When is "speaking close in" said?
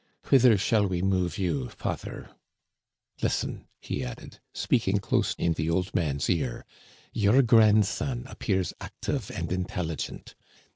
4.51-5.53